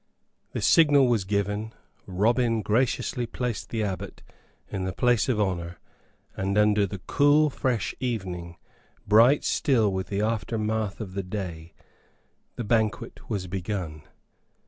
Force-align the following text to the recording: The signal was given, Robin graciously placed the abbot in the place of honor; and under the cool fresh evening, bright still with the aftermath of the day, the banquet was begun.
The 0.53 0.63
signal 0.63 1.07
was 1.07 1.25
given, 1.25 1.73
Robin 2.07 2.63
graciously 2.63 3.27
placed 3.27 3.69
the 3.69 3.83
abbot 3.83 4.23
in 4.67 4.83
the 4.85 4.93
place 4.93 5.29
of 5.29 5.39
honor; 5.39 5.77
and 6.35 6.57
under 6.57 6.87
the 6.87 6.97
cool 6.97 7.51
fresh 7.51 7.93
evening, 7.99 8.57
bright 9.07 9.43
still 9.43 9.93
with 9.93 10.07
the 10.07 10.21
aftermath 10.21 11.01
of 11.01 11.13
the 11.13 11.21
day, 11.21 11.75
the 12.55 12.63
banquet 12.63 13.29
was 13.29 13.45
begun. 13.45 14.01